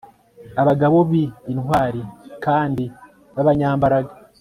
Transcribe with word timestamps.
abagabo 0.61 0.97
bi 1.09 1.23
intwari 1.51 2.01
kandi 2.45 2.83
b 3.35 3.37
abanyambaraga 3.43 4.13